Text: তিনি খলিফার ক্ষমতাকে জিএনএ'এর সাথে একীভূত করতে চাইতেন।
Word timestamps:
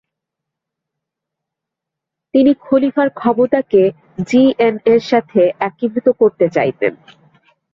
তিনি 2.33 2.51
খলিফার 2.61 3.09
ক্ষমতাকে 3.11 3.81
জিএনএ'এর 4.27 5.01
সাথে 5.09 5.41
একীভূত 5.59 6.07
করতে 6.19 6.45
চাইতেন। 6.49 6.93